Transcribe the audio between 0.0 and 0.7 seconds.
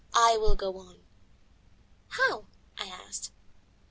I will